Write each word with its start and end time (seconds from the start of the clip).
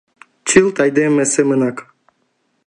Чылт 0.47 0.75
айдеме 0.83 1.23
семынак. 1.33 1.77